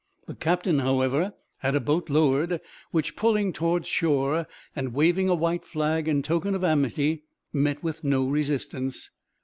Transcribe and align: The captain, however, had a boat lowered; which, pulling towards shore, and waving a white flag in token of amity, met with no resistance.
The 0.25 0.33
captain, 0.33 0.79
however, 0.79 1.33
had 1.59 1.75
a 1.75 1.79
boat 1.79 2.09
lowered; 2.09 2.59
which, 2.89 3.15
pulling 3.15 3.53
towards 3.53 3.87
shore, 3.87 4.47
and 4.75 4.95
waving 4.95 5.29
a 5.29 5.35
white 5.35 5.63
flag 5.63 6.07
in 6.07 6.23
token 6.23 6.55
of 6.55 6.63
amity, 6.63 7.25
met 7.53 7.83
with 7.83 8.03
no 8.03 8.27
resistance. 8.27 9.11